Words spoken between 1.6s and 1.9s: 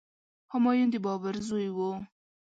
و.